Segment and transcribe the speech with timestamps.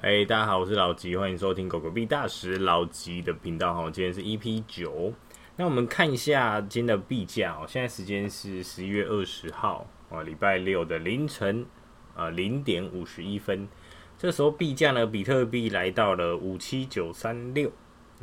[0.00, 3.90] 哎，大家好，我是老吉，欢迎收听狗狗币大使老吉的频道哈。
[3.90, 5.12] 今天是 EP 九，
[5.56, 7.66] 那我们看一下今天的币价哦。
[7.66, 11.66] 现在时间是十一月二十号啊，礼拜六的凌晨
[12.14, 13.66] 啊零点五十一分。
[14.16, 17.72] 这时候币价呢，比特币来到了五七九三六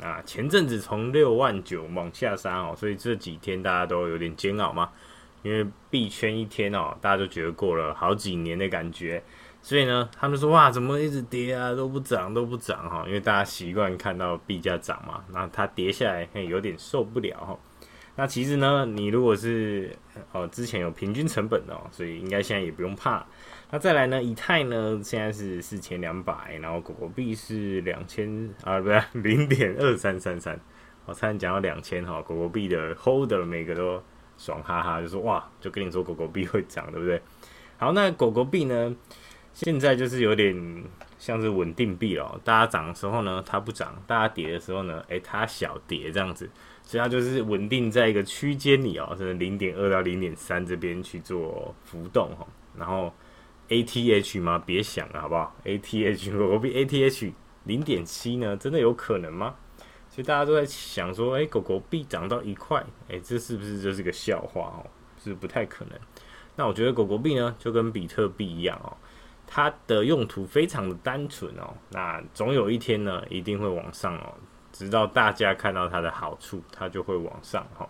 [0.00, 0.22] 啊。
[0.24, 4.90] 前阵子从六万九往下杀哦，所以这几天大家都有点煎熬嘛，
[5.42, 9.22] 因为币圈一天哦，大家都觉得过了好几年的感觉。
[9.66, 17.58] 所以呢，他们说哇，怎么一直跌啊，都不涨，都不涨哈，因为大家习惯看到币价涨嘛，那它跌下来嘿有点受不了哈。
[18.14, 19.90] 那其实呢，你如果是
[20.30, 23.26] 哦之前有平均成本哦，所以应该现在也不用怕。
[23.72, 30.56] 那再来呢，以太呢现在是四千两百，然后狗狗币是两千啊，不是零点二三三三，
[31.06, 34.00] 我差点讲到两千哈，狗狗币的 holder 每个都
[34.38, 37.20] 爽哈哈，就说哇，就跟你说狗狗币会涨，对不对？
[37.78, 38.94] 好，那狗狗币呢？
[39.56, 40.84] 现在就是有点
[41.18, 46.46] 像是稳定币哦，大家涨的时候呢，它不涨；大家跌的时候呢，诶、它小跌这样子，
[46.82, 52.46] 所以它就是稳定在一个区间里哦，是零点二到零点三这边去做浮动哈。
[52.76, 53.10] 然后
[53.70, 54.62] ATH 吗？
[54.66, 57.32] 别想了好不好？ATH 狗狗币 ATH
[57.64, 59.54] 零点七呢，真的有可能吗？
[60.10, 64.84] 所以大家都在想说，诶、欸，狗狗币涨到一块，诶、欸，这是不是就是个笑话哦？
[65.16, 65.98] 是不是不太可能。
[66.56, 68.94] 那我觉得狗狗币呢，就跟比特币一样哦。
[69.46, 74.34] 它的用途非常的单纯哦，那总有一天呢，一定会往上哦，
[74.72, 77.88] 直到大家看到它的好处，它就会往上哈。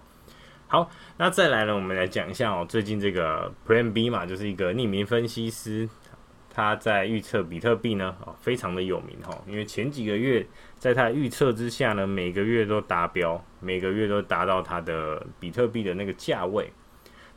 [0.69, 5.89] 好，那再来呢，我们来讲一下哦，最近这个 Plan B 嘛，就是一个匿名分析师，
[6.53, 10.47] 他在预测比特币呢，哦，非常的有名哈，因为前几个月
[10.77, 16.73] 在他预测之下呢，每个月都达标，每个月都达到他的比特币的那个价位。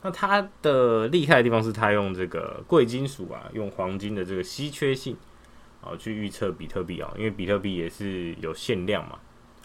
[0.02, 5.18] 那它的厉害的地方是，它用这个贵金属啊，用黄金的这个稀缺性
[5.82, 9.20] 啊，去预测比特币啊，因为比特币也是有限量嘛，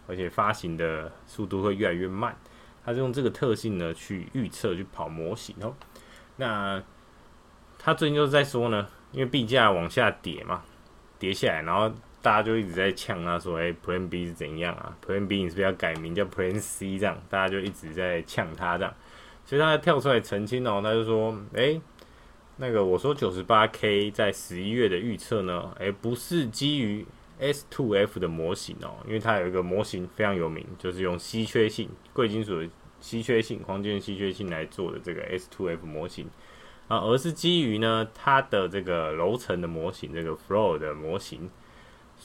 [0.09, 2.37] 而且发行的速度会越来越慢，
[2.85, 5.73] 它是用这个特性呢去预测，去跑模型哦。
[6.37, 6.83] 那
[7.79, 10.65] 他最近就在说呢，因为币价往下跌嘛，
[11.19, 11.89] 跌下来，然后
[12.21, 17.17] 大家就一直在呛他说，哎，Plan B 是怎样啊？Plan B 你是不是要改名叫 Plan C 这样？
[17.29, 18.93] 大家就一直在呛他这样。
[19.47, 21.81] 所以他跳出来澄清哦，他就说：“诶、欸，
[22.57, 27.07] 那个我说九十八 K 在十一月的预测呢，诶、欸，不是基于
[27.39, 32.69] S two F 的模型哦，因为它有一个模型非常有名，就是用稀缺性、贵金属的
[33.01, 36.31] 稀缺性、黄金稀缺性来做的这个 S two F 模型
[36.89, 41.51] 啊，而是基于呢它的这个楼层的模型，这个 Floor 的模型。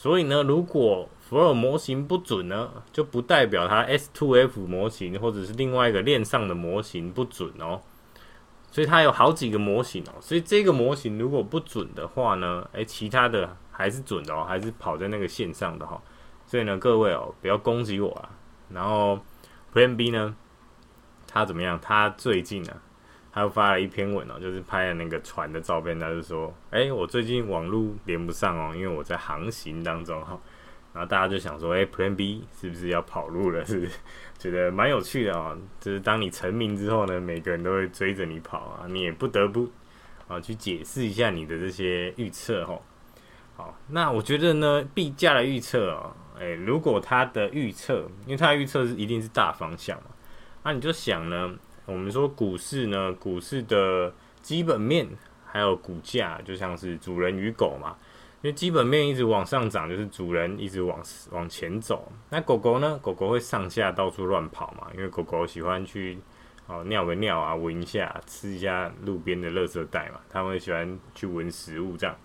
[0.01, 7.81] 所以呢，如果福尔模型不准呢，就不代表它 S2F 模型或者是另外一个链上的模型不准哦。
[8.71, 10.15] 所以它有好几个模型哦。
[10.21, 16.01] 所以这个模型如果不准的话呢，诶，其他的还是准的哦，还是跑在那个线上的哈。
[16.45, 18.29] 所以呢，各位哦，不要攻击我啊。
[18.69, 19.19] 然后
[19.73, 20.33] Plan B 呢，
[21.27, 21.77] 他怎么样？
[21.81, 22.81] 他最近啊，
[23.39, 30.37] 他又发了一篇文哦，就是拍了那个船的照片，他就说，诶，我最近网络连不上哦，因为我在航行当中哈。
[30.91, 33.65] 然后大家就想说，哎，Plan B 是不是要跑路了？
[33.65, 33.91] 是不是
[34.37, 35.55] 觉得蛮有趣的啊？
[35.79, 39.71] 就是当你成名之后呢，每个人都会追着你跑啊，你也不得不
[40.27, 42.77] 啊去解释一下你的这些预测哈。
[43.55, 50.07] 好，那我觉得呢，币价的预测啊，哎，如果它的预测，因为它的预测是一定是大方向嘛，
[50.63, 51.55] 那你就想呢，
[51.89, 55.07] 我们说股市呢，股市的基本面
[55.45, 57.95] 还有股价，就像是主人与狗嘛。
[58.41, 62.09] 因为基本面一直往上涨，就是主人一直往往前走。
[62.29, 62.97] 那狗狗呢？
[63.03, 64.87] 狗狗会上下到处乱跑嘛？
[64.95, 66.17] 因为狗狗喜欢去
[66.67, 70.21] 哦尿个尿啊，闻一下，吃一下路边的垃圾袋嘛。
[70.29, 72.15] 它们会喜欢去闻食物这样。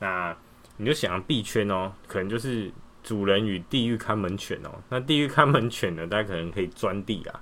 [0.00, 0.36] 那
[0.76, 2.70] 你就想币圈哦，可能就是
[3.02, 4.70] 主人与地狱看门犬哦。
[4.90, 7.40] 那地狱看门犬呢，大家可能可以钻地啊，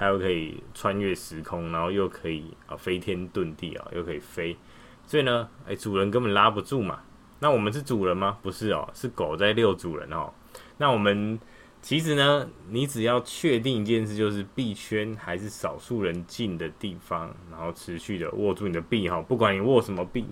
[0.00, 4.56] 它又可以穿越时空，然后又可以啊飞天遁地啊，又可以飞。
[5.04, 7.00] 所以呢，哎，主人根本拉不住嘛。
[7.40, 8.38] 那我们是主人吗？
[8.40, 10.32] 不是哦，是狗在遛主人哦。
[10.78, 11.38] 那我们
[11.82, 20.24] 其实呢，你只要确定一件事，就是币圈还是少数人进的地方，然后持续的握住你的币哈，不管你握什么币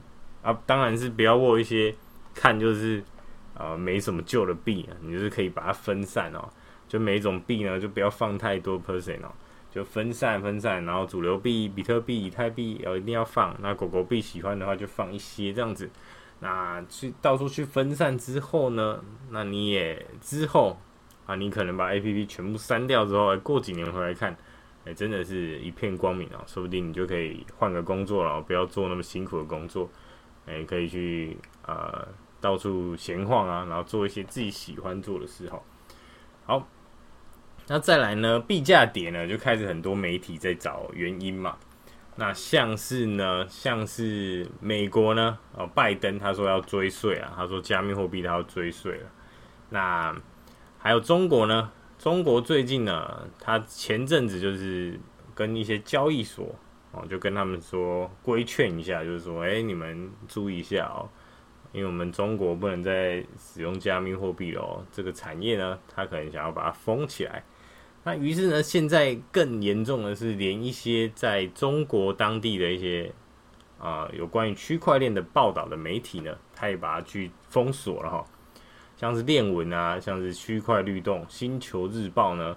[0.42, 1.94] 啊，当然是不要握一些
[2.34, 3.04] 看就是
[3.52, 6.48] 呃没什么救的币啊，你就是可以把它分散哦。
[6.88, 9.31] 就每一种币呢，就不要放太多 person 哦，
[9.70, 13.54] 就分散分散，然后主流币、比特币、以太币要一定要放。
[13.60, 15.90] 那狗狗币喜欢的话，就放一些这样子。
[16.40, 20.78] 那去到处去分散之后呢，那你也之后
[21.26, 24.36] 啊，你可能把 APP 全部删掉之后，过几年回来看，
[24.84, 26.42] 哎，真的是一片光明啊！
[26.46, 29.90] 说不定你就可以换个工作了，不要做那么辛苦的工作，
[30.46, 31.36] 哎，可以去
[31.66, 32.06] 呃
[32.40, 35.60] 到处闲晃啊，然后做一些自己喜欢做的事哈。
[36.46, 36.68] 好，
[37.70, 41.56] 那再来呢，币价跌呢，就开始很多媒体在找原因嘛。
[42.16, 49.10] 那像是呢，像是美国呢，哦，拜登他说要追税啊，他说加密货币他要追税了。
[49.68, 50.16] 那
[50.78, 54.98] 还有中国呢，中国最近呢，他前阵子就是
[55.34, 56.54] 跟一些交易所
[56.92, 61.06] 哦，就跟他们说规劝一下，就是说，哎，你们注意一下哦。
[61.72, 67.44] 因为我们中国不能再使用加密货币哦，这个产业呢，他可能想要把它封起来。
[68.08, 73.12] 那于是呢，现在更严重的是，连一些在中国当地的一些
[73.78, 78.25] 啊、有关于区块链的报道的媒体呢，他也把它去封锁了哈。
[78.96, 82.56] 像是链闻啊，像是区块律动、星球日报呢，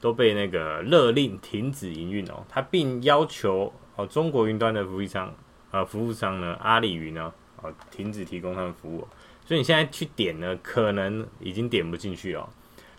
[0.00, 2.46] 都被那个勒令停止营运哦。
[2.48, 5.34] 他并要求哦，中国云端的服务商
[5.72, 7.32] 啊、服务商呢，阿里云呢。
[7.60, 9.00] 哦，停止提供他们服务，
[9.44, 12.48] 所以你现在去点呢，可能已经点不进去哦。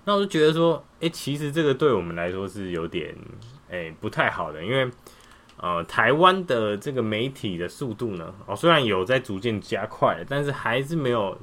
[0.06, 3.16] 那我就觉得说，诶、其实这个对我们来说是有点
[3.70, 4.90] 诶、不太好的，因为
[5.58, 11.38] 呃，台湾的这个媒体的速度呢，哦，虽然有在逐渐加快，但是还是没有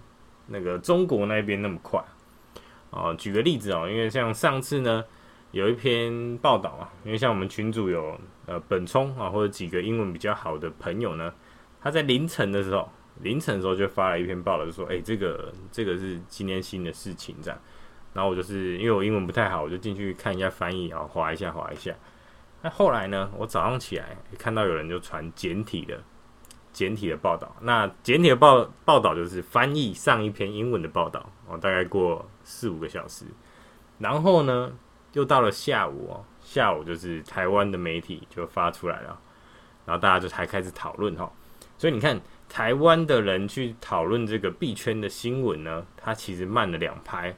[0.48, 2.02] 那个中国那边那么快。
[2.90, 5.04] 哦，举个例子哦，因为像上次呢，
[5.52, 11.32] 有一篇报道啊，因为像我们群主有呃本聪啊，或者几个英文比较好的朋友呢，
[11.80, 12.88] 他在凌晨的时候。
[13.22, 17.60] 凌晨的时候就发了一篇报道，就说：“哎、这个这个是今天新的事情，这样。”
[18.12, 21.94] 然后我就是因为我英文不太好，我就进去看一下翻译，然后划一下划一下。
[22.62, 26.02] 那后来呢，我早上起来看到有人就传简体的
[26.72, 27.54] 简体的报道。
[27.60, 33.24] 那简体的报报道就是翻译上一篇英文的报道，哦，大概过四五个小时。
[33.98, 34.72] 然后呢，
[35.12, 39.20] 又到了下午哦，下午就是台湾的媒体就发出来了，
[39.86, 41.30] 然后大家就才开始讨论哈。
[41.78, 42.20] 所以你看。
[42.52, 47.32] 台湾的人去讨论这个币圈的新闻呢，它其实慢了两拍，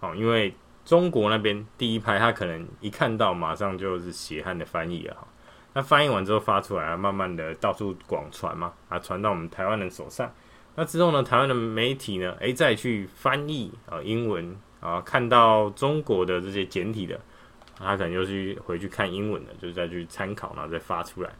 [0.00, 0.54] 哦，因为
[0.84, 5.26] 中国那边第一拍，他可能一看到马上就是血汗的翻译了哈，
[5.74, 10.32] 那翻译完之后发出来，慢慢的到处广传嘛，啊，传到我们台湾人手上，
[10.74, 17.20] 那之后呢，台湾的媒体呢，诶，再去翻译啊英文啊，看到中国的这些简体的，
[17.76, 21.30] 他可能又去回去看英文的，就再去参考，然后再发出来。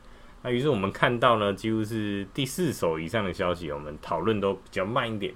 [0.42, 5.34] 那于是我们看到呢，几乎是第四手以上的消息，我们讨论都比较慢一点。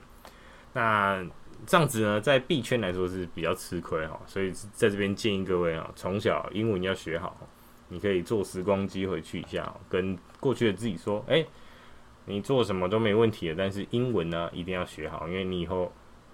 [0.73, 1.25] 那
[1.67, 7.37] 这样子呢，在币圈来说是比较吃亏哈，所以在这边建议各位啊，从小英文要学好。
[7.89, 11.45] 你可以坐时光机回去一下，跟过去的自己说：哎，
[12.25, 15.93] 你做什么都没问题的，但是英文呢一定要学好，因为你以后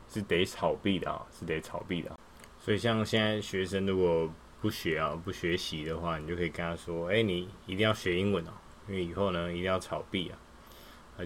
[0.08, 2.18] 是得炒币的啊，是得炒币的。
[2.58, 8.52] 所以像现在学生如果不学啊，不学习的话，你就可以跟他说：“哎、你一定要学英文哦，
[8.88, 10.38] 因为以后呢，一定要炒币啊。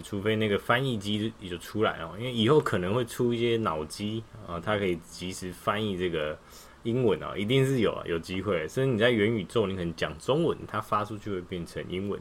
[0.01, 6.37] 除非那个翻译机也就出来哦，因为以后可能会出一些脑机啊，它可以即时翻译这个
[6.83, 8.67] 英文啊，一定是有啊，有机会。
[8.67, 12.19] 甚至你在元宇宙，你可能讲中文，它发出去会变成英文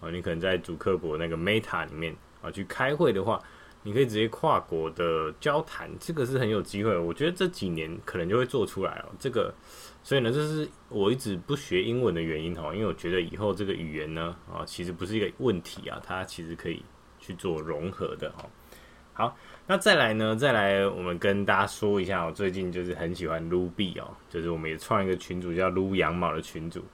[0.00, 0.10] 啊。
[0.10, 3.42] 你可能在祖克伯那个 Meta 里面啊去开会的话，
[3.82, 6.96] 你可以直接跨国的交谈，这个是很有机会。
[6.96, 9.54] 我觉得这几年可能就会做出来哦，这个。
[10.06, 16.84] 所以呢，这是我一直不学英文的原因哈，因为我觉得以后这个语言呢，啊，其实不是一个问题啊，它其实可以
[17.24, 18.44] 去做融合的哈。
[19.14, 19.36] 好，
[19.66, 26.84] 那再来呢，再来我们跟大家说一下，我最近就是很喜欢撸币哦，就是我们也创一个群组叫撸羊毛的群组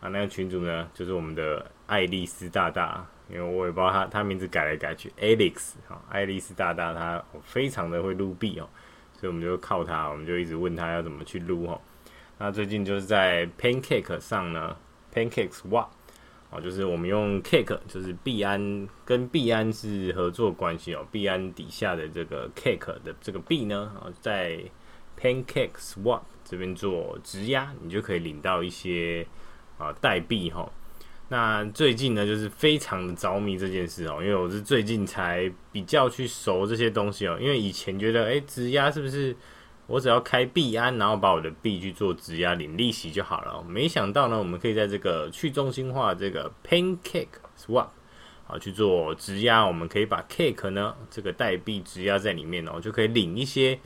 [0.00, 8.68] 啊，那个群组呢，就是我们的爱丽丝大大，因为我也不知道他他名字改来改去，Alex 哈，爱丽丝大大他非常的会撸币哦，
[9.18, 11.80] 所以我们就靠他，我们就一直问他要怎么去撸哦。
[12.36, 14.76] 那最近就是在 Pancake 上呢
[15.14, 15.88] ，Pancake Swap
[16.50, 24.58] 哦，就是我们用 Cake，就是币安跟币安是合作关系哦，币安底下的这个 Cake 的这个币呢，啊，在
[25.16, 29.24] Pancake Swap 这边做质押，你就可以领到一些
[29.78, 30.68] 啊代币哈。
[31.28, 39.36] 那最近呢，就是非常的着迷这件事哦，因为我是最近才比较去熟这些东西哦，因为以前觉得哎，质押是不是？
[39.90, 43.60] 我只要开币安，然后把我的币去做质押领利息就好了。
[43.66, 47.26] 没想到呢，我们可以在这个去中心化这个 Pancake
[47.58, 47.88] Swap
[48.46, 53.80] 啊去做质押，我们可以把 Cake 呢这个代币质押在里面哦，就可以领一些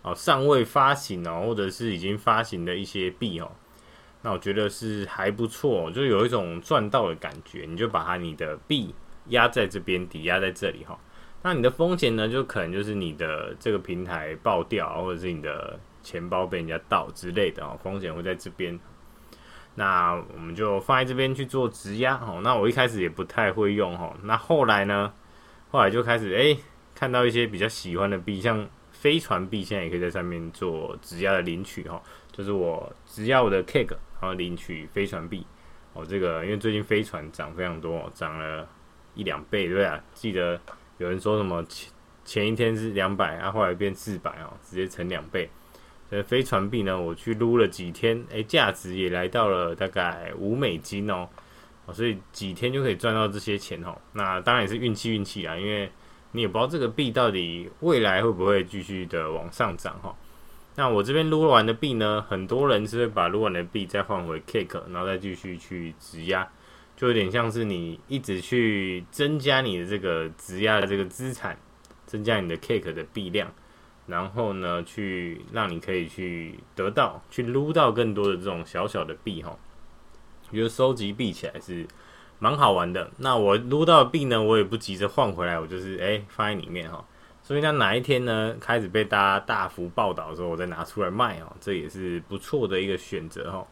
[0.00, 3.52] 哦尚未发行哦或者是已经发行的一些币哦。
[4.22, 7.66] 那我觉得是还不错，就有一种赚到的感觉。
[7.68, 8.94] 你就把它你的币
[9.28, 10.98] 压在这边，抵押在这里哈。
[11.42, 18.78] 那你的风险呢，就可能就是你的这个平台爆掉，或者是你的钱包被人家盗之类的哦，风险会在这边。
[19.76, 22.40] 那我们就放在这边去做质押哦。
[22.42, 25.12] 那我一开始也不太会用哦，那后来呢，
[25.70, 26.56] 后来就开始哎，
[26.94, 32.02] 看到一些比较喜欢的币，像飞船币，现在也可以在上面做质押的领取哈。
[32.32, 35.46] 就是我质押我的 Cake，然后领取飞船币。
[35.94, 38.68] 哦，这个因为最近飞船涨非常多，涨了
[39.14, 40.02] 一两倍，对不对啊？
[40.12, 40.60] 记得
[41.00, 41.90] 有人说什么前
[42.26, 45.48] 前一天是两百，啊，后来变四百哦，直接乘两倍。
[46.10, 51.26] 所以飞船币呢，我去撸了几天，哎，价值也来到了大概五美金哦。
[51.90, 53.96] 所以几天就可以赚到这些钱哦。
[54.12, 55.90] 那当然也是运气运气啦，因为
[56.32, 60.14] 你也不知道这个币到底未来会不会继续的往上涨哈。
[60.76, 66.46] 那我这边撸完的币呢，很多人是会把撸完的币再换回 Cake，然后再继续去质押，
[67.00, 71.58] 就有点像是你一直去增加你的这个质押的这个资产，
[72.04, 73.50] 增加你的 Cake 的币量，
[74.06, 79.58] 然后呢，去让你可以去得到，去撸到更多的这种小小的币哈。
[80.50, 81.86] 我觉得收集币起来是
[82.38, 83.10] 蛮好玩的。
[83.16, 87.02] 那我撸到币呢，我也不急着换回来，我就是哎、放在里面哈。
[87.42, 93.66] 所以，那哪一天呢，开始被大家大幅报道的时候，我再拿出来卖哦，这也是不错的一个选择哈。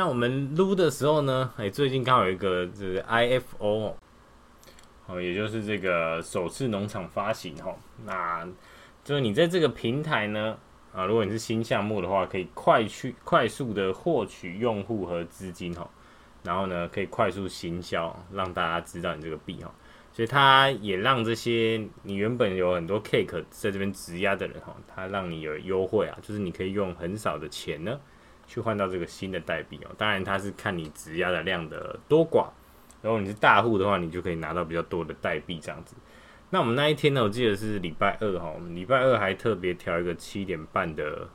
[0.00, 3.94] 那我们撸的时候呢，哎，最近刚好有一个就是 IFO
[5.06, 7.76] 哦，也就是这个首次农场发行哈。
[8.06, 8.48] 那
[9.04, 10.56] 就是你在这个平台呢，
[10.94, 15.86] 啊，如果你是新项目的话，可以快去快速的获取用户和资金哈，
[16.42, 19.70] 然后呢，可以快速行销，让大家知道你这个币哈。
[20.14, 28.00] 所以它也让这些你原本有很多 cake 在这边质押的人哈，它让你有优惠啊，就是你可以用很少的钱呢，
[28.50, 29.94] 去换到这个新的代币哦。
[29.96, 32.48] 当然它是看你质押的量的多寡，
[33.00, 35.94] 然后你是大户的话，你就可以拿到比较多的代币这样子。
[36.50, 41.28] 那我们那一天呢，我记得是礼拜二哈，我们礼拜二还特别调一个七点半的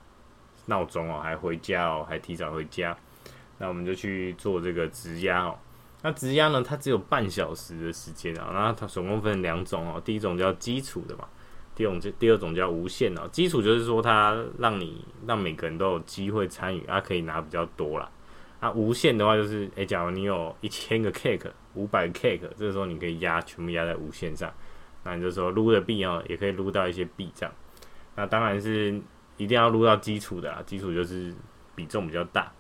[0.66, 2.96] 闹钟哦，还回家哦，还提早回家。
[3.60, 5.58] 那我们就去做这个质押哦。
[6.02, 6.62] 那质押呢？
[6.62, 8.52] 它只有半小时的时间啊。
[8.54, 10.02] 那它总共分两种哦。
[10.04, 11.26] 第一种叫基础的嘛，
[11.76, 13.28] 第二种第二种叫无限哦。
[13.32, 18.10] 基础就是说它让你让每个人都有机会参与，它可以拿比较多啦。
[18.60, 24.52] 啊，无限的话就是，诶，假如你有一千个 cake，五百 cake，这个时候你可以压全部压在无限上。
[25.04, 27.54] 那你就说撸的币哦，也可以撸到一些币这样。
[28.16, 29.00] 那当然是
[29.38, 31.34] 一定要撸到基础的啦，基础就是
[31.76, 32.52] 比重比较大。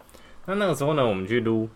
[0.45, 1.67] 那那个时候呢，我们去撸。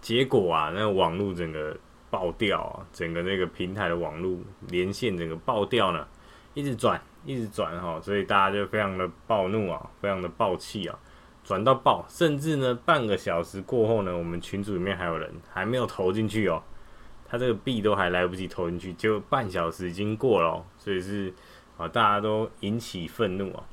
[0.00, 1.74] 结果啊，那个网络整个
[2.10, 4.38] 爆掉啊，整个那个平台的网络
[4.68, 6.06] 连线整个爆掉呢，
[6.54, 10.98] 一直转，一直转哈，所以大家就非常的暴怒啊，非常的暴气啊，
[11.44, 16.62] 转到爆，甚至呢半个小时过后呢，我们群组里面还有人还没有投进去哦，
[17.26, 21.34] 他这个币都还来不及投进去，就半小时已经过了，所以是
[21.76, 23.64] 啊，大家都引起愤怒啊，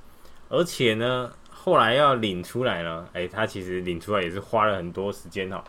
[0.49, 5.63] 而且呢，后来要领出来呢，诶，他其实领出来也是花了很多时间哈。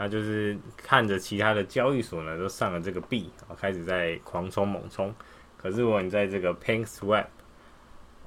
[0.00, 5.12] 那就是看着其他的交易所呢都上了这个币，啊，开始在狂冲猛冲。
[5.60, 7.26] 可是如果你在这个 PancakeSwap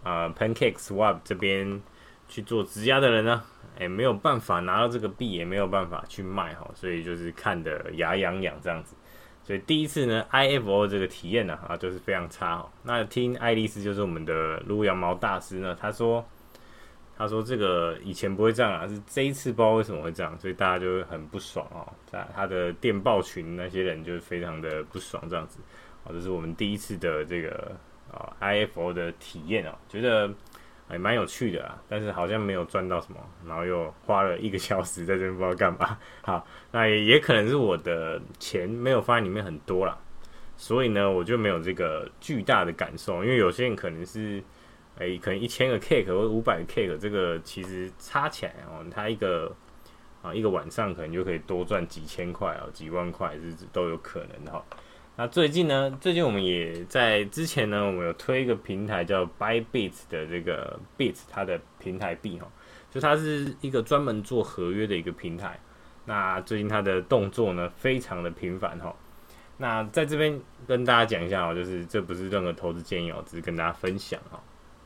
[0.03, 1.81] 啊、PancakeSwap 这边
[2.27, 3.41] 去做质押的人呢，
[3.79, 8.95] 哎，没有办法拿到这个币，也没有办法去卖哈，所以就是看得牙痒痒这样子。
[9.43, 12.71] 所以第一次呢，IFO 这个体验呢啊，就是非常差哈。
[12.83, 16.23] 那听爱丽丝就是我们的撸羊毛大师呢，他说。
[17.17, 21.87] 他说：“这个以前不会这样啊，是这一次不知道为什么会这样，所以大家就很不爽哦。
[22.07, 25.59] 在他的电报群那些人就是非常的不爽这样子。
[26.03, 27.75] 啊，这是我们第一次的这个
[28.11, 30.29] 啊 IFO 的体验哦，觉得
[30.87, 35.97] 还蛮有趣的啊，但是好像没有赚到什么，然后又花了一个小时在这边不知道干嘛。
[36.21, 39.97] 好，那也也可能是我的钱没有放在里面很多啦，
[40.57, 44.43] 所以呢，我就没有这个巨大的感受，因为有些人可能是。”
[44.97, 49.51] 诶、可能一千个 cake 或五百个 cake，这个其实差起来哦，它一个
[50.21, 54.63] 啊一个晚上可能就可以多赚几千块哦，几万块是都有可能的哈。
[55.15, 62.47] 那最近呢，最近我们也在之前呢，我们有推一个平台叫 Bybit 的这个 Bit，它的平台币哈，
[62.89, 65.59] 就它是一个专门做合约的一个平台。
[66.05, 68.95] 那最近它的动作呢，非常的频繁哈。
[69.57, 74.41] 那在这边跟大家讲一下哦，就是这不是任何投资建议哦，只是跟大家分享哈。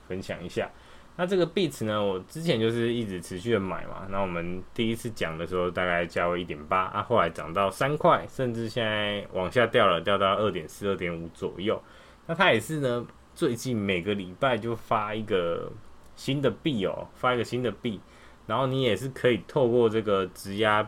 [0.07, 0.69] 分享一下，
[1.17, 4.05] 那这个 Bits 呢，我之前就是一直持续的买嘛。
[4.09, 11.81] 那我们第一次讲的时候，大概价位一点八啊，后来涨到三块，甚至现在往下掉了，掉到二点四、二点五左右。
[12.27, 15.71] 那它也是呢，最近每个礼拜就发一个
[16.17, 18.01] 新的币哦，发一个新的币，
[18.45, 20.85] 然后你也是可以透过这个质押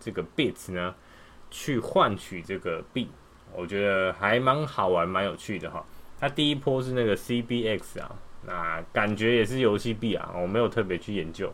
[0.00, 0.94] 这个 Bits 呢，
[1.50, 3.10] 去换取这个币。
[3.54, 5.84] 我觉得还蛮好玩、蛮有趣的哈。
[6.18, 8.16] 它第一波是那个 CBX 啊。
[8.46, 11.52] 那感觉也是游戏币啊，我没有特别去研究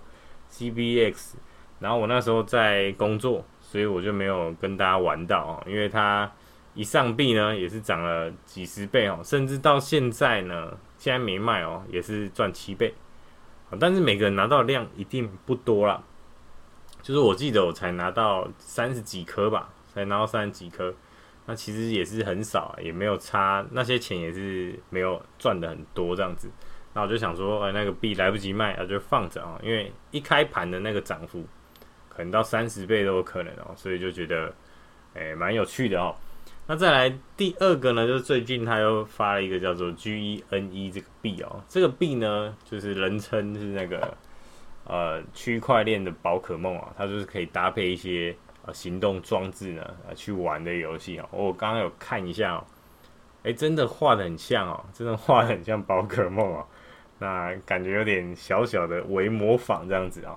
[0.51, 1.35] CBX，
[1.81, 6.31] 然后我那时候在工作，所以我就没有跟大家玩到啊，因为它
[6.75, 12.95] 一上币呢也是涨了几十倍哦，甚至到现在呢，现在没卖哦，也是赚七倍。
[13.81, 16.03] 但是每个人拿到量一定不多啦，
[17.01, 20.95] 就是我记得我才拿到三十几颗吧，才拿到三十几颗，
[21.47, 26.51] 那其实也是很少，也没有差，那些钱也是没有赚的很多这样子。
[26.95, 31.43] 那我就想说，哎，那个币来不及卖啊，就放着啊，因为一开盘的那个涨幅
[32.09, 34.53] 可能到三十倍都有可能哦，所以就觉得，
[35.15, 36.15] 哎，蛮有趣的哦。
[36.67, 44.17] 那再来第二个呢，就是最近他又发了一个叫做 GENE 这个币哦，这个币呢就是人称是那个
[44.85, 48.35] 呃区块链的宝可梦啊，它就是可以搭配一些
[48.65, 51.29] 呃行动装置呢呃去玩的游戏哦。
[51.33, 52.65] 我刚刚有看一下哦，
[53.43, 56.65] 哎，真的画的很像哦，真的画的很像宝可梦哦。
[57.23, 60.37] 那感觉有点小小的微模仿这样子啊。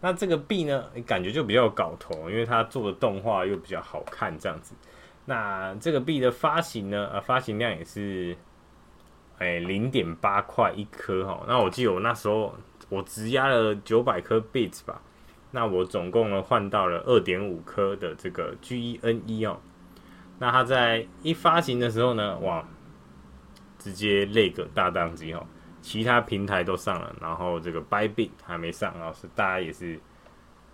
[0.00, 4.76] 那这个币呢，感觉就比较有搞头，因为它做的动画又比较好看这样子。
[5.26, 7.10] 那这个币的发行呢？
[7.12, 8.36] 呃，发行量也是，
[9.38, 11.44] 哎，零点八块一颗哈。
[11.48, 12.54] 那我记得我那时候
[12.88, 15.02] 我直压了九百颗 bits 吧，
[15.50, 19.58] 那我总共呢换到了二点五颗的这个 GENE 哦。
[20.38, 22.66] 那它在一发行的时候呢，哇，
[23.78, 25.46] 直接那个大当机哈，
[25.80, 29.98] 其他平台都上了，然后这个 Bybit 还没上，然后是大家也是，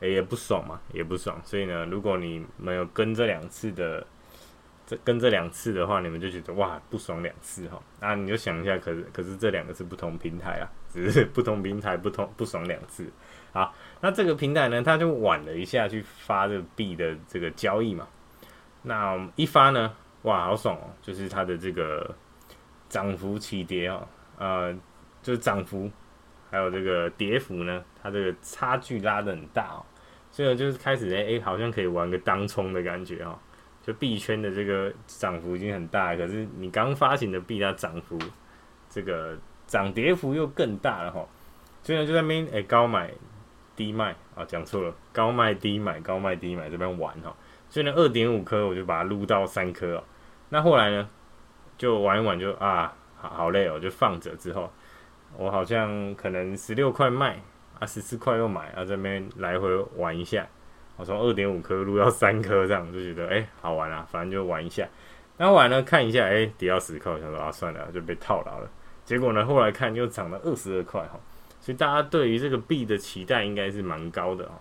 [0.00, 1.40] 也不爽嘛，也不爽。
[1.44, 4.06] 所以呢，如果你没有跟这两次的。
[4.88, 13.04] 这跟这两次的话，你们就觉得哇不爽两次哈，那你就想一下，可是可是这两个是不同平台啊，只是不同平台不同不爽两次。
[13.52, 18.06] 好，那这个平台呢，它就晚了一下去发这个币的这个交易嘛。
[18.82, 22.14] 那一发呢，哇好爽哦，就是它的这个
[22.88, 24.06] 涨幅起跌哦，
[24.38, 24.72] 呃，
[25.26, 25.90] 就是涨幅
[26.49, 29.83] 还有这个跌幅呢，它这个差距拉得很大哦，
[30.30, 33.37] 所以就是开始哎哎，好像可以玩个当冲的感觉哦。
[33.83, 38.16] 就币圈的这个涨幅已经很大，可是你刚发行的币，它涨幅
[38.88, 41.26] 这个涨跌幅又更大了哈。
[41.83, 43.11] 所以呢，就在那边哎高买
[43.75, 47.34] 低卖啊，讲错了，高卖低买，高卖低买这边玩哈。
[47.69, 50.04] 所以呢，二点五颗我就把它撸到三颗哦。
[50.50, 51.08] 那后来呢，
[51.76, 54.73] 就玩一玩就啊，好好累哦，就放着之后，
[55.38, 57.40] 我好像可能十六块卖
[57.78, 60.46] 啊，十四块又买啊，这边来回玩一下。
[60.96, 64.88] 我从二点五颗撸到三颗，这样就觉得哎、好玩啊，反正就玩一下。
[65.36, 68.70] 然后玩呢看一下，哎、欸、跌到十块，我想说啊算了，就被套牢了。
[69.04, 71.20] 结果呢后来看又涨了二十二块哈，
[71.60, 74.52] 所以大家对于这个币的期待应该是蛮高的哦。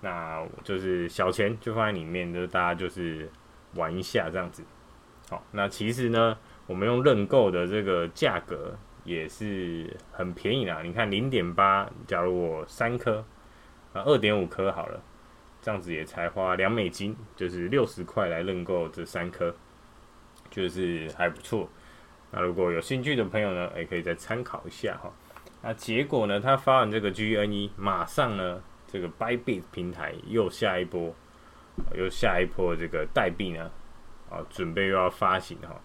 [0.00, 3.30] 那就是小钱就放在里面，就大家就是
[3.74, 4.64] 玩一下这样子。
[5.28, 10.82] 好，那其实呢我们用认购的这个价格也是很便宜啦。
[10.82, 13.24] 你看零点八，假如我三颗
[13.92, 15.00] 啊二点五颗好了。
[15.64, 19.54] 这样子也才花两美金，就是六十块来认购这三颗，
[20.50, 21.68] 就是还不错。
[22.32, 25.12] 那如果有兴趣的朋友呢，也可以再参考一下哈。
[25.62, 31.14] 那结果呢，他发完这个 GNE，马上呢，这个 Bybit 平台又下一波，
[31.94, 33.70] 又下一波这个代币呢，
[34.28, 35.80] 啊，准备又要发行哈。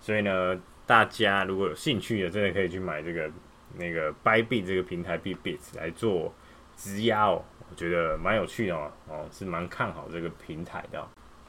[0.00, 3.30] 所以呢，大家如果有兴趣的，真的可以去买这个
[3.78, 6.34] 那个币这个平台 Bybit 来做
[6.76, 7.44] 质押哦。
[7.70, 11.00] 我觉得蛮有趣的哦，哦，是蛮看好这个平台的。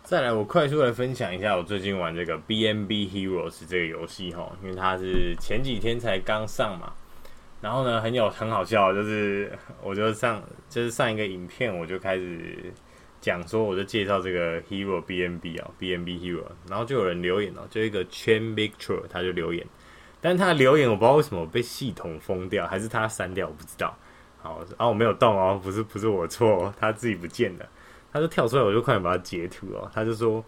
[0.04, 6.94] 再来，我快速来分享一下我最近玩这个 BNB Heroes 这个游戏哈，因为它是前几天才刚上嘛。
[7.62, 9.52] 然后呢，很有很好笑，就是
[9.82, 12.72] 我就上就是上一个影片，我就开始
[13.22, 19.66] 讲说，我就介绍这个 Hero BNB 啊，BNB Hero，然后就有人留言哦，就一个 Chain Victor 他就留言，
[20.20, 23.96] 但他的留言我不知道为什么被系统封掉，还是他删掉，我不知道。
[24.42, 27.70] 好，啊，我没有动哦，不是不是我错，他自己不见了，
[28.12, 29.88] 他就跳出来，我就快点把它截图哦。
[29.94, 30.44] 他就说：“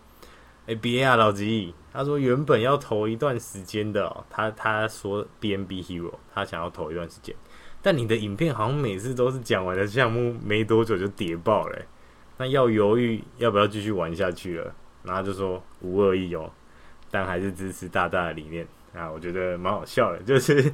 [0.66, 7.36] 哎，别啊，老吉。”他说原本要投一段时间的哦，他他说 BNB Hero，他想要投一段时间，
[7.84, 11.80] 但你的影片好像每次都是讲完的项目没多久就跌爆了，
[12.50, 14.74] 要犹豫要不要继续玩下去了。
[15.04, 16.50] 然后就说无恶意哦，
[17.12, 20.72] 但还是支持大大的理念啊，我觉得蛮好笑的，就是。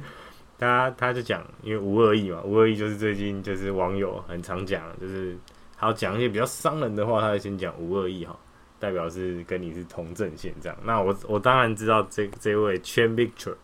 [0.60, 5.34] 他他就讲，因为无恶意嘛，无恶意就是最近就是网友很常讲，就是
[5.78, 8.38] 他要讲一些比较伤人的话，他就先讲无恶意哈，
[8.78, 10.76] 代表是跟你是同阵线这样。
[10.84, 13.54] 那我我当然知道这这位 Chain Victor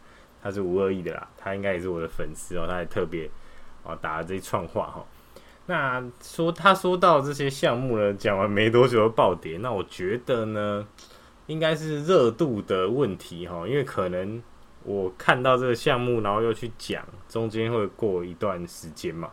[0.43, 3.29] 他是无恶意的啦，他应该也是我的粉丝哦，他还特别
[3.85, 5.05] 啊打了这一串话哈。
[5.67, 10.87] 那说他说到这些项目呢，讲完没多久就暴跌，那我觉得呢，
[11.47, 14.43] 应该是热度的问题哈，因为可能。
[14.89, 19.29] 我看到这个项目，然后又去讲，中间会过一段时间嘛，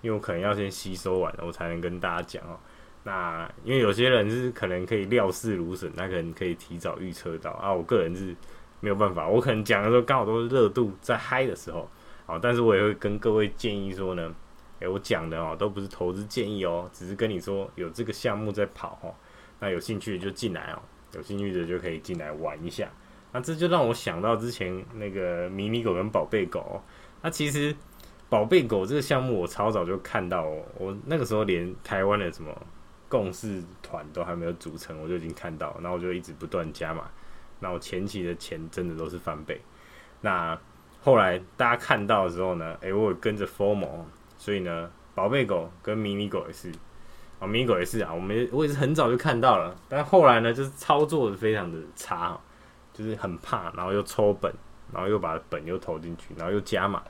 [0.00, 2.56] 因为我可能要先吸收完，我才能跟大家讲哦。
[3.02, 7.72] 那因为有些人是可能可以料事如神，他可能可以提早预测到啊。
[7.72, 8.32] 我个人是
[8.78, 11.88] 没有办法，我可能讲的时候刚好都是热度在嗨的时候，
[12.24, 14.32] 好，但是我也会跟各位建议说呢，
[14.82, 19.14] 诶、我讲的哦都不是投资建议哦，只是跟你说有这个项目在跑哦，
[19.58, 20.82] 那有兴趣就进来哦，
[21.14, 22.88] 有兴趣的就可以进来玩一下。
[23.32, 26.82] 那这就让我想到之前那个迷你狗跟宝贝狗哦，
[27.22, 27.74] 那其实
[28.28, 32.50] 宝贝狗这个项目我超早就看到哦，我那个时候连台湾的什么。
[33.08, 37.10] 共识团都还没有组成，我就已经看到，然后我就一直不断加码，
[37.60, 39.60] 那我前期的钱真的都是翻倍。
[40.22, 40.58] 那
[41.02, 44.06] 后来大家看到的时候呢，诶、我跟着 Formo
[44.42, 46.68] 所以呢，宝贝狗跟迷你狗也是，
[47.38, 52.36] 啊，迷你狗也是啊，我们我也是很早就看到了，但后来呢，就是操作的非常的差，
[52.92, 54.52] 就是很怕，然后又抽本，
[54.92, 57.00] 然后又把本又投进去，然后又加码，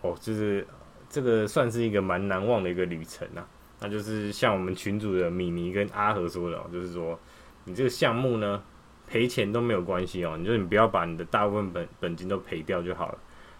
[0.00, 0.66] 哦，就是
[1.10, 3.46] 这个算是一个蛮难忘的一个旅程啊。
[3.80, 7.20] 那就是像我们群主的米妮跟阿和说的，就是说
[7.64, 8.62] 你这个项目呢，
[9.06, 13.18] 赔钱都没有关系哦，你就你不要把你的大部分本本金都赔掉就好了，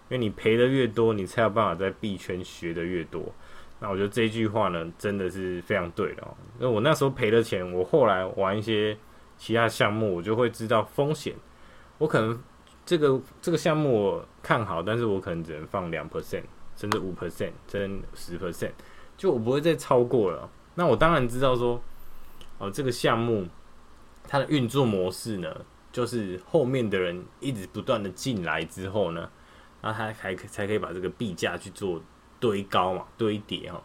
[0.09, 3.23] 因为你赔的越多，你才有办法在币圈学的越多。
[3.81, 6.35] 那我觉得这句话呢，真的是非常对的哦。
[6.59, 8.97] 因为我那时候赔的钱，我后来玩一些
[9.37, 11.35] 其他项目，我就会知道风险。
[11.99, 12.42] 我可能
[12.85, 16.42] 这个这个项目我看好，但是我可能只能放两 percent，
[16.77, 18.73] 甚至五 percent，甚至十 percent。
[19.16, 20.49] 就我不会再超过了。
[20.75, 21.81] 那我当然知道说，
[22.59, 23.47] 哦，这个项目
[24.27, 25.55] 它的运作模式呢，
[25.92, 29.29] 就是后面的人一直不断的进来之后呢，
[29.80, 32.00] 那他还才可以把这个币价去做
[32.40, 33.82] 堆高嘛，堆叠哈。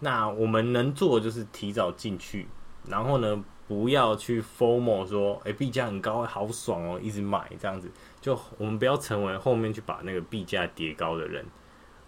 [0.00, 2.46] 那我们能做的就是提早进去，
[2.88, 7.90] 然后呢，不要去 formal 说，诶，币价很高，好爽哦，一直买这样子。
[8.20, 11.44] 就我们不要成为后面去把那个币价叠高的人。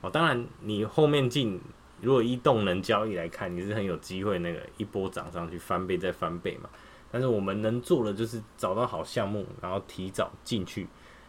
[0.01, 1.61] 哦，当然你后面进。
[2.03, 6.69] 如果一动能交易来看，你是很有机会那个一波涨上去翻倍再翻倍嘛。
[7.11, 10.87] 但是我们能做的就是找到好项目，然后提早进去。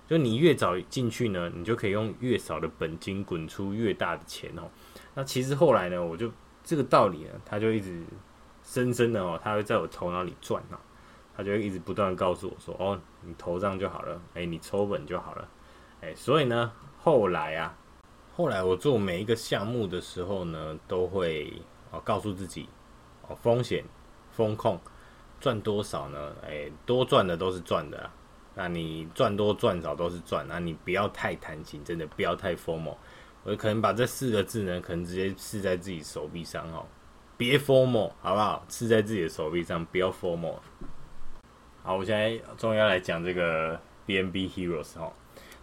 [0.08, 4.63] 就你越早进去呢，你就可以用越少的本金滚出越大的钱哦。
[5.13, 6.32] 那其实后来呢，我就
[6.63, 8.04] 这个道理呢，他就一直
[8.63, 10.80] 深深的哦，他会在我头脑里转啊，
[11.36, 15.50] 他就一直不断告诉我说：“哦，你投上就好了，哎，你抽本就好了，
[16.02, 17.78] 哎。”所以呢，后来啊。
[18.36, 21.52] 后来我做每一个项目的时候呢，都会
[21.89, 22.70] 哦告诉自己
[23.28, 23.84] 哦风险
[24.32, 24.80] 风控
[25.39, 26.36] 赚多少呢？
[26.43, 28.13] 诶，多赚的都是赚的啊，
[28.60, 32.96] 那你赚多赚少都是赚，那你不要太贪心，真的不要太 FOMO。
[33.43, 36.84] 我可能把这四个字呢，可能直接刺在自己手臂上哦，
[37.38, 38.65] 别 FOMO 好不好？
[38.67, 40.56] 刺在自己的手臂上，不要 FOMO。
[41.84, 45.13] 好，我现在终于要来讲这个 BNB Heroes 哈。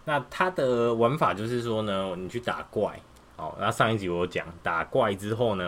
[0.04, 3.00] 那它的玩法就是说呢，你去打怪，
[3.37, 5.64] 哦，那上一集我讲打怪之后呢，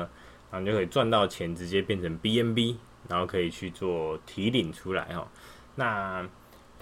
[0.51, 2.77] 然后你就可以赚到钱，直接变成 BNB，
[3.09, 5.27] 然后可以去做提领出来哈。
[5.75, 6.27] 那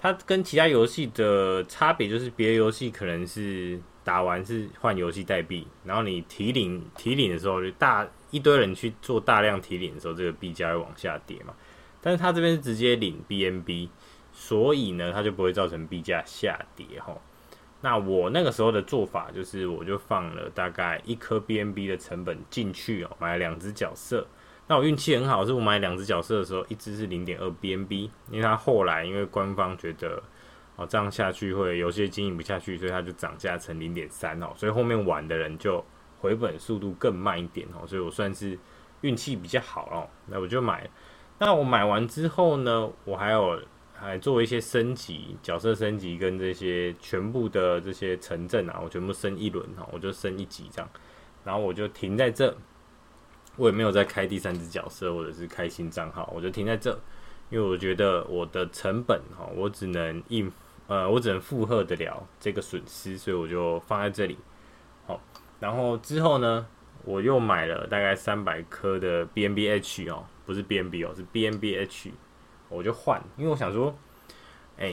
[0.05, 11.55] 它跟其他游戏的差别就是，别的游戏可能是打完是换游戏代币，然后你提领提领的时候，就大一堆人去做大量提领的时候，这个币价会往下跌嘛。
[12.01, 13.89] 但是它这边是直接领 BNB，
[14.31, 17.17] 所以呢，它就不会造成币价下跌哈。
[17.81, 24.27] 那我那个时候的做法就是，我就放了大概一颗 BNB 的成本进去哦，买了两只角色。
[24.67, 30.21] 那我运气很好，是我买两只角色的时候，一只是零点二 BNB，因为它后来因为官方觉得
[30.75, 35.83] 哦这样下去会有些经营不下去，所以它就涨价成零点三哦，所以后面玩的人就
[36.19, 38.57] 回本速度更慢一点哦，所以我算是
[39.01, 40.09] 运气比较好哦。
[40.27, 40.89] 那我就买，
[41.39, 43.59] 那我买完之后呢，我还有。
[43.97, 50.89] 还做一些升级，角色升级跟这些全部的这些城镇啊，我全部升一轮哈，我就升一级这样，
[51.45, 52.53] 然后我就停在这，
[53.57, 56.91] 我也没有再开第三只角色或者是开新账号，我就停在这，
[57.49, 60.51] 因为我觉得我的成本哈，我只能应
[60.87, 64.37] 呃，我只能负荷得了这个损失，所以我就放在这里。
[65.07, 65.21] 好，
[65.59, 66.67] 然后之后呢，
[67.03, 72.11] 我又买了大概三百颗的 BNBH 哦，不是 BNB 哦，是 BNBH。
[72.67, 73.95] 我就换，因为我想说，
[74.77, 74.91] 哎、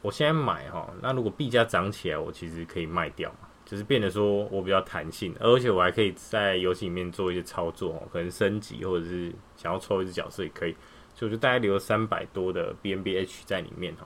[0.00, 10.72] 我现在买哈，那如果币价涨起来，我其实可以卖掉嘛，就是变得说我比较弹性，而且我还可以在游戏里面做一些操作，可能升级或者是想要抽一只角色也可以，
[11.14, 14.04] 所以我就大概留三百多的 BNBH 在里面哈。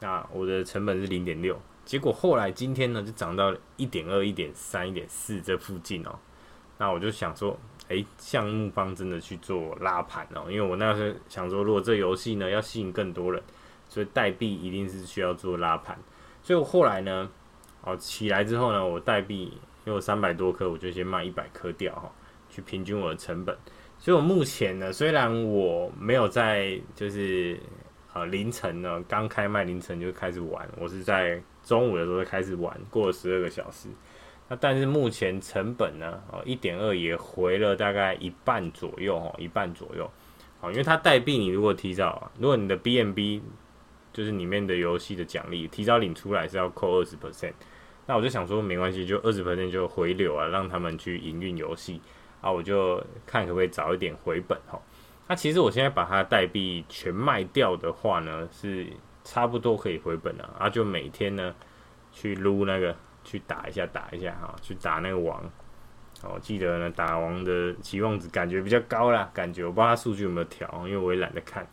[0.00, 6.18] 那我的成本是零点六，结果后来今天呢就涨到一点二、一点三、一点四这附近哦，
[6.78, 7.56] 那我就想说。
[7.88, 13.42] 诶，项目方真的去做拉盘哦，因为我那时候想说，如果这游戏呢要吸引更多人，
[13.88, 15.98] 所以代币一定是需要做拉盘。
[16.42, 17.30] 所以我后来呢，
[17.88, 19.44] 哦起来之后呢，我代币
[19.84, 22.12] 因为有三百多颗，我就先卖一百颗掉哈，
[22.50, 23.56] 去平均我的成本。
[23.98, 27.58] 所以我目前呢，虽然我没有在就是
[28.12, 33.88] 呃凌晨呢刚开卖凌晨就开始玩，我是在中午的时候开始玩，过了十二个小时。
[34.48, 40.10] 那但是目前成本呢，哦一点二也回了大概一半左右哈，一半左右。
[40.60, 43.40] 好，因为它代币你如果提早，如果你的 BNB
[44.12, 47.52] 就是里面的游戏的奖励提早领出来是要扣二十 percent，
[48.08, 52.00] 那我就想说没关系，就二十 percent 就回流啊，让他们去营运游戏
[52.40, 54.80] 啊，我就看可不可以早一点回本哈。
[55.28, 58.86] 那其实我现在把它代币全卖掉的话呢，是
[59.22, 61.54] 差不多可以回本了啊，就每天呢
[62.10, 62.96] 去撸那个。
[63.24, 65.44] 去打一下，打一下哈，去打那个王。
[66.22, 71.68] 我记得呢，打王的期望值感觉比较高啦，感觉我不知道它数据有没有调，因为我也懒得看，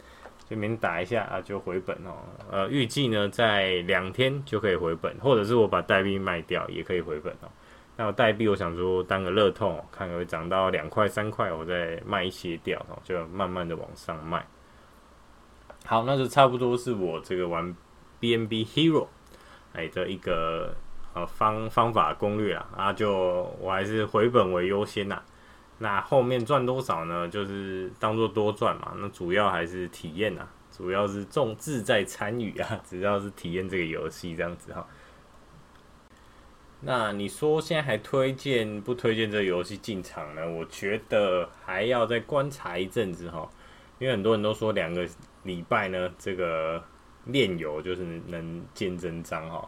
[0.49, 2.13] 这边打一下啊就回本哦。
[2.51, 7.49] 呃，预计呢在两天就可以回本，或者是我把代币卖掉也可以回本哦。
[7.97, 14.45] 那我代币我想说当个乐透，看会涨到两块三块，我再卖一些掉哦，就慢慢的往上卖。
[15.85, 17.75] 好，那就差不多是我这个玩
[18.19, 19.07] BNB Hero
[19.73, 20.75] 哎的一个。
[21.15, 25.21] 呃，方方法攻略啊，啊，就我还是回本为优先呐。
[25.77, 27.27] 那后面赚多少呢？
[27.27, 28.93] 就是当做多赚嘛。
[28.97, 34.87] 那主要还是体验呐，主要是重自在参与啊， 主要是体验这个游戏这样子哈。
[36.81, 40.49] 那你说现在还推荐不推荐这个游戏进场呢？
[40.49, 43.49] 我觉得还要再观察一阵子哈，
[43.97, 45.07] 因为很多人都说两个
[45.43, 46.83] 礼拜呢，这个
[47.25, 49.67] 炼油就是能见真章哈。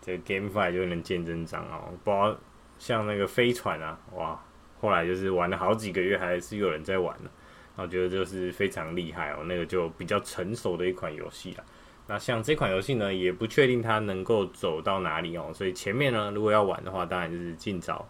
[0.00, 2.36] 这个 GameFi 就能见真章哦，不知道
[2.78, 4.42] 像那个飞船啊，哇，
[4.84, 7.30] 后来就是玩了好几个月，还是有人在玩呢。
[7.74, 11.64] 我觉得就是非常厉害哦，那个就比较成熟的一款游戏了。
[12.06, 18.06] 那像这款游戏呢，也不确定它能够走到哪里哦，所以前面呢，如果要玩的话，当然就是尽早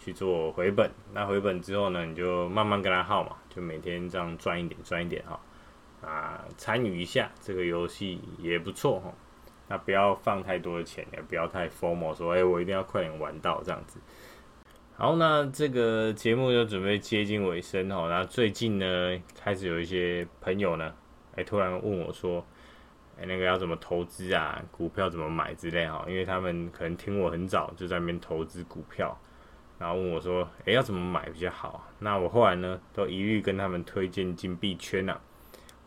[0.00, 0.90] 去做回本。
[1.12, 5.40] 那回本之后呢，你就慢慢跟它耗嘛，就每天这样赚一点赚一点哈，
[6.02, 9.14] 啊，参与一下这个游戏也不错哈。
[9.68, 13.98] 那不要放太多的钱，也不要太 FOMO，说哎、欸，我一定要快点玩到这样子。
[14.98, 18.08] 好，那这个节目就准备接近尾声哈。
[18.08, 20.90] 那最近呢，开始有一些朋友呢，
[21.34, 22.42] 哎、突然问我说，
[23.20, 24.58] 哎、那个要怎么投资啊？
[24.70, 26.02] 股票怎么买之类哈？
[26.08, 29.14] 因为他们可能听我很早就在那边投资股票，
[29.78, 31.86] 然后问我说，哎、要怎么买比较好？
[31.98, 35.20] 那我后来呢，都一律跟他们推荐金币圈呐。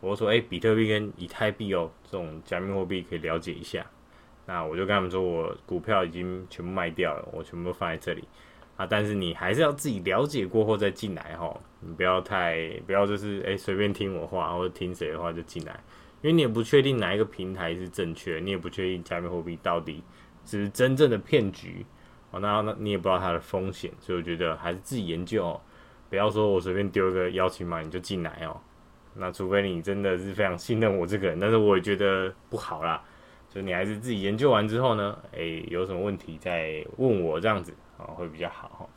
[0.02, 3.84] 我说：“哎、比特币跟以太币哦，这种加密货币可以了解一下。”
[4.45, 8.24] 那我就跟他们说：“我股票已经全部卖掉了，我全部放在这里
[8.80, 8.88] 啊。
[8.89, 15.80] 但是你还是要自己了解过后再进来哈，你不要太不要就是哎随便听我话或者听谁的话就进来，
[16.22, 20.02] 因为你也不确定哪一个平台是正确，你也不确定加密货币到底
[20.46, 21.86] 是不是真正的骗局
[22.32, 22.39] 哦。
[22.39, 25.62] 那那你也不知道它的风险，所以我觉得还是自己研究哦，
[26.10, 28.60] 不要说我随便丢一个邀请码你就进来哦。”
[29.15, 33.04] 那除非你真的是非常信任我这个人，但是我也觉得不好啦。
[33.50, 38.90] 就你还是自己研究完之后呢，诶、欸，有什么问题再问我这样子啊，会比较好。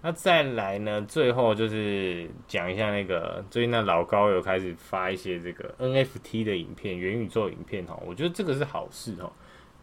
[0.00, 9.28] 那再来呢，最后就是讲一下那个最近那老高有开始发一些这个 NFT 的影片、元宇宙影片哈，我觉得这个是好事哈，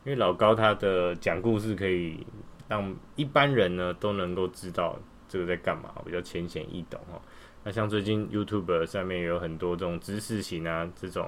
[0.05, 2.25] 因为老高他的讲故事可以
[2.69, 7.21] 让一般人呢都能够知道这个在干嘛，比较浅显易懂哈。
[7.65, 11.27] 那像最近 YouTube 上面有很多这种知识型啊，这种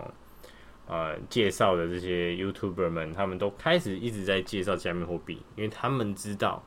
[0.87, 6.63] 呃介绍的这些 YouTuber 们，他们都开始一直在介绍加密货币，因为他们知道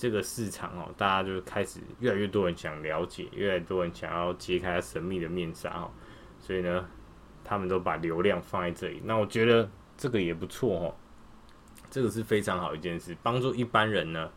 [0.00, 5.90] 这个市场哦，大家就开始越来越多人想了解，越来越多人想要揭开神秘的面纱哦，
[6.38, 6.88] 所以呢，
[7.44, 9.02] 他们都把流量放在这里。
[9.04, 10.94] 那我觉得这个也不错哦，
[11.90, 14.30] 这个是非常好一件事，帮助一般人呢，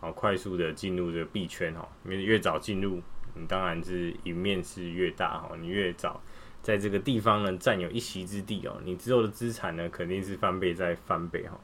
[0.00, 3.02] 啊快速的进入这个币圈哦，因为越早进入。
[3.34, 6.20] 你当然是赢面是越大哈，你越早
[6.60, 11.56] 在这个地方呢占有一席之地哦，你之后的资产呢肯定是翻倍再翻倍哈。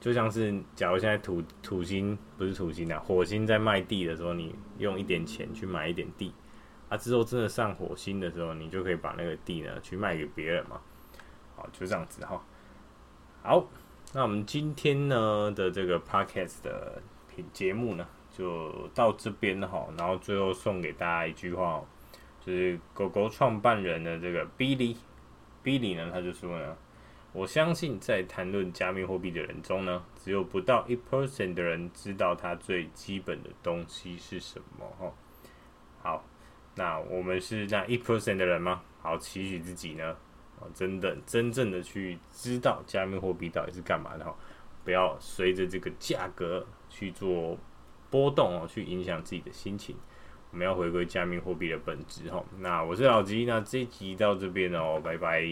[0.00, 6.32] 就像是假如现在土土星不是土星啊，火星在卖地的时候，你用一点钱去买一点地，
[6.88, 10.80] 啊之后真的上火星的时候，你就可以把那个地呢去卖给别人嘛。
[11.56, 12.40] 好，就这样子哈。
[13.42, 13.66] 好，
[14.14, 17.02] 那我们今天呢的这个 podcast 的
[17.52, 21.82] 节目呢，就到这边哈，然后最后送给大家一句话，
[22.40, 26.76] 就是狗狗创办人的这个 Billy，Billy 呢，他就说呢，
[27.32, 35.12] 我相信在谈论加密货币的人中呢，只有不到一 percent 的人知道它最基本的东西是什么哈。
[36.02, 36.24] 好，
[36.74, 38.82] 那我们是那一 percent 的人吗？
[39.00, 40.16] 好，期许自己呢，
[40.74, 44.34] 真的真正的去知道加密货币到底是干嘛的哈，
[44.84, 47.56] 不要随着这个价格去做。
[48.10, 49.94] 波动哦，去影响自己的心情。
[50.50, 52.42] 我们要回归加密货币的本质哈。
[52.60, 55.46] 那我是老吉，那这一集到这边哦，拜拜。